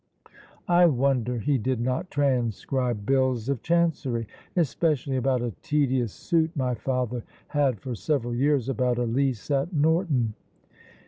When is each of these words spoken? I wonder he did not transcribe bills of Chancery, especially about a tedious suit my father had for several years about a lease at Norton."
I 0.67 0.87
wonder 0.87 1.37
he 1.37 1.59
did 1.59 1.79
not 1.79 2.09
transcribe 2.09 3.05
bills 3.05 3.49
of 3.49 3.61
Chancery, 3.61 4.25
especially 4.55 5.15
about 5.15 5.43
a 5.43 5.53
tedious 5.61 6.11
suit 6.11 6.49
my 6.57 6.73
father 6.73 7.23
had 7.49 7.79
for 7.79 7.93
several 7.93 8.33
years 8.33 8.67
about 8.67 8.97
a 8.97 9.03
lease 9.03 9.51
at 9.51 9.71
Norton." 9.73 10.33